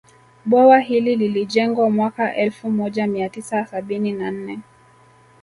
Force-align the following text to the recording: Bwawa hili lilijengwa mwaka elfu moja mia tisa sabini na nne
Bwawa 0.45 0.79
hili 0.79 1.15
lilijengwa 1.15 1.89
mwaka 1.89 2.35
elfu 2.35 2.71
moja 2.71 3.07
mia 3.07 3.29
tisa 3.29 3.65
sabini 3.65 4.11
na 4.11 4.31
nne 4.31 4.59